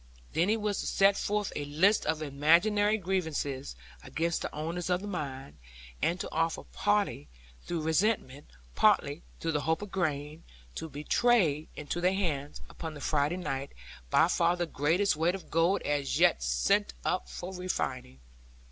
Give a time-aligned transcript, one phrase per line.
[0.33, 5.01] Then he was to set forth a list of imaginary grievances against the owners of
[5.01, 5.59] the mine;
[6.01, 7.27] and to offer partly
[7.61, 10.43] through resentment, partly through the hope of gain,
[10.73, 13.73] to betray into their hands, upon the Friday night,
[14.09, 18.21] by far the greatest weight of gold as yet sent up for refining.